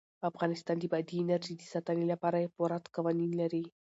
[0.29, 3.63] افغانستان د بادي انرژي د ساتنې لپاره پوره قوانین لري.